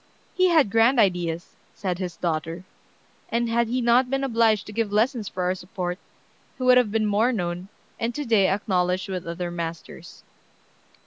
"He 0.33 0.47
had 0.49 0.71
grand 0.71 0.99
ideas," 0.99 1.55
said 1.75 1.99
his 1.99 2.17
daughter, 2.17 2.63
"and 3.29 3.47
had 3.47 3.67
he 3.67 3.81
not 3.81 4.09
been 4.09 4.23
obliged 4.23 4.65
to 4.65 4.73
give 4.73 4.91
lessons 4.91 5.29
for 5.29 5.43
our 5.43 5.53
support, 5.53 5.99
he 6.57 6.63
would 6.63 6.79
have 6.79 6.91
been 6.91 7.05
more 7.05 7.31
known, 7.31 7.67
and 7.99 8.15
to 8.15 8.25
day 8.25 8.47
acknowledged 8.49 9.09
with 9.09 9.27
other 9.27 9.51
masters." 9.51 10.23